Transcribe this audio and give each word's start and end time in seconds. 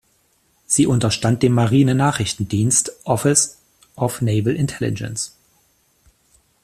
Sie 0.65 0.87
unterstand 0.87 1.43
dem 1.43 1.53
Marine-Nachrichtendienst 1.53 3.01
Office 3.05 3.59
of 3.95 4.19
Naval 4.23 4.55
Intelligence. 4.55 5.33